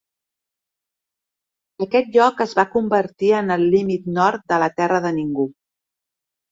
[1.87, 5.49] Aquest lloc es va convertir en el límit nord de la terra de ningú.